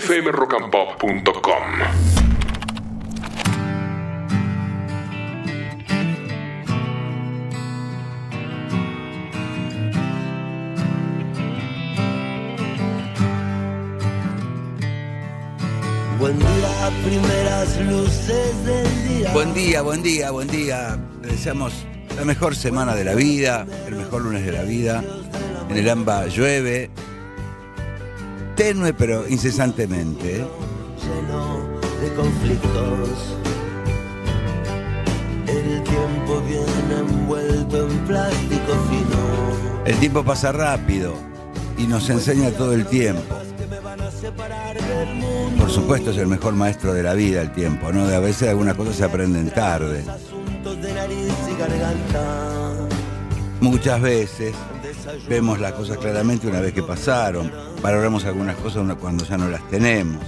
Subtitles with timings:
[0.00, 1.62] fmrockandpop.com.
[16.18, 19.32] Buen día, primeras luces del día.
[19.32, 20.98] Buen día, buen día, buen día.
[21.22, 21.72] Le deseamos
[22.14, 25.02] la mejor semana de la vida, el mejor lunes de la vida.
[25.70, 26.90] En el AMBA llueve,
[28.56, 30.40] tenue pero incesantemente.
[30.40, 30.46] ¿eh?
[31.02, 33.36] Lleno de conflictos.
[35.46, 39.84] El tiempo viene envuelto en plástico fino.
[39.84, 41.14] El tiempo pasa rápido
[41.78, 43.22] y nos enseña todo el tiempo.
[45.58, 48.04] Por supuesto es el mejor maestro de la vida el tiempo, ¿no?
[48.06, 50.04] A veces algunas cosas se aprenden tarde.
[53.60, 54.54] Muchas veces
[55.28, 57.50] vemos las cosas claramente una vez que pasaron.
[57.82, 60.22] Valoramos algunas cosas cuando ya no las tenemos.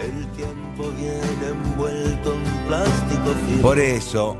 [0.00, 3.62] El tiempo viene envuelto en plástico fino.
[3.62, 4.36] Por eso,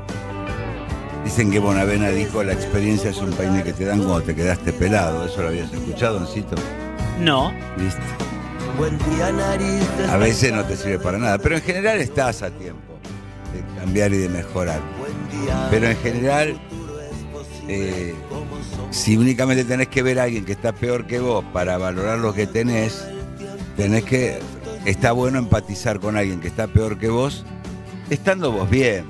[1.23, 4.71] dicen que Bonavena dijo, la experiencia es un peine que te dan cuando te quedaste
[4.73, 5.25] pelado.
[5.25, 6.55] ¿Eso lo habías escuchado, Doncito?
[7.19, 7.51] No.
[7.77, 8.01] ¿Viste?
[8.77, 9.83] Buen día, nariz.
[10.09, 12.93] A veces no te sirve para nada, pero en general estás a tiempo
[13.51, 14.79] de cambiar y de mejorar.
[14.99, 15.67] Buen día.
[15.71, 16.59] Pero en general,
[17.67, 18.15] eh,
[18.91, 22.33] si únicamente tenés que ver a alguien que está peor que vos para valorar lo
[22.33, 23.05] que tenés,
[23.75, 24.39] tenés que,
[24.85, 27.45] está bueno empatizar con alguien que está peor que vos,
[28.09, 29.05] estando vos bien.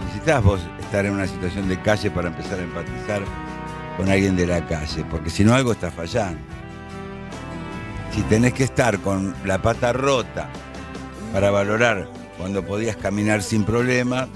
[0.00, 3.22] Necesitas vos estar en una situación de calle para empezar a empatizar
[3.96, 6.40] con alguien de la calle, porque si no algo está fallando.
[8.14, 10.48] Si tenés que estar con la pata rota
[11.32, 14.28] para valorar cuando podías caminar sin problema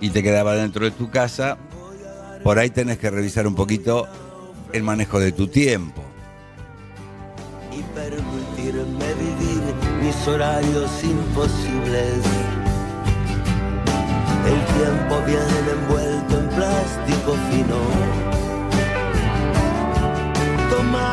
[0.00, 1.56] y te quedaba dentro de tu casa,
[2.42, 4.06] por ahí tenés que revisar un poquito
[4.72, 6.02] el manejo de tu tiempo.
[7.72, 12.22] y permitirme vivir mis horarios imposibles.
[14.46, 18.26] El tiempo viene envuelto en plástico fino.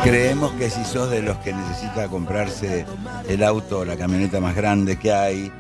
[0.04, 2.86] Creemos que si sos de los que necesita comprarse
[3.28, 5.52] el auto o la camioneta más grande que hay,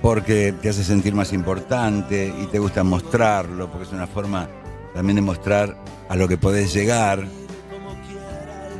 [0.00, 4.48] porque te hace sentir más importante y te gusta mostrarlo, porque es una forma
[4.94, 5.76] también de mostrar
[6.08, 7.24] a lo que podés llegar,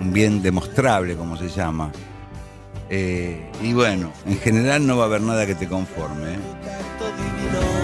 [0.00, 1.92] un bien demostrable, como se llama.
[2.88, 6.38] Eh, y bueno, en general no va a haber nada que te conforme, ¿eh?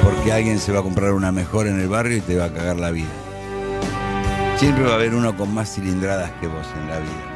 [0.03, 2.53] porque alguien se va a comprar una mejor en el barrio y te va a
[2.53, 3.07] cagar la vida.
[4.57, 7.36] Siempre va a haber uno con más cilindradas que vos en la vida.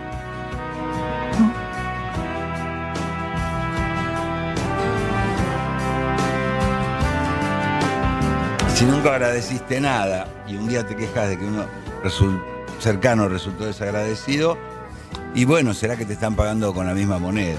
[8.80, 11.66] Si nunca agradeciste nada y un día te quejas de que uno
[12.78, 14.56] cercano resultó desagradecido,
[15.34, 17.58] y bueno, será que te están pagando con la misma moneda.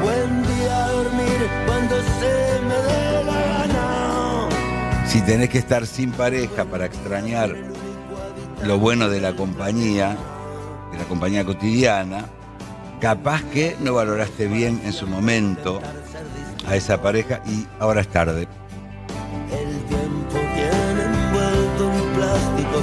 [0.00, 4.48] Buen día a dormir cuando se me dé la gana.
[5.08, 7.52] Si tenés que estar sin pareja para extrañar
[8.62, 10.16] lo bueno de la compañía,
[10.92, 12.26] de la compañía cotidiana,
[13.00, 15.80] capaz que no valoraste bien en su momento
[16.66, 18.48] a esa pareja y ahora es tarde.
[19.52, 22.82] El tiempo viene envuelto en plástico.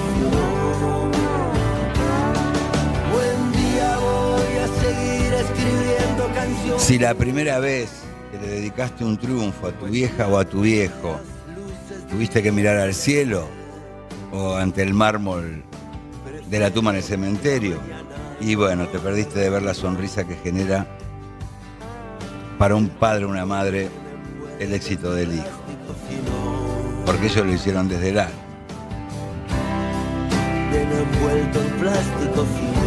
[3.12, 6.82] Buen día voy a seguir escribiendo canciones.
[6.82, 7.90] Si la primera vez
[8.32, 11.20] que le dedicaste un triunfo a tu vieja o a tu viejo,
[12.10, 13.48] tuviste que mirar al cielo
[14.32, 15.64] o ante el mármol
[16.50, 17.78] de la tumba en el cementerio,
[18.44, 20.86] y bueno, te perdiste de ver la sonrisa que genera
[22.58, 23.90] para un padre o una madre
[24.60, 25.46] el éxito del hijo.
[27.06, 28.36] Porque ellos lo hicieron desde el alma.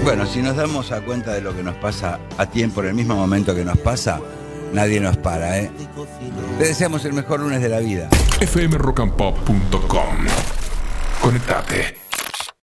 [0.04, 2.94] Bueno, si nos damos a cuenta de lo que nos pasa a tiempo, en el
[2.94, 4.20] mismo momento que nos pasa,
[4.72, 5.70] nadie nos para, ¿eh?
[6.58, 8.08] Le deseamos el mejor lunes de la vida.
[8.40, 10.16] fmrockandpop.com.
[11.20, 12.05] Conectate.